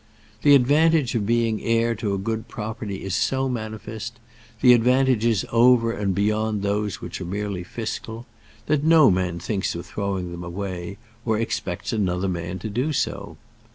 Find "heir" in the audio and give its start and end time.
1.61-1.93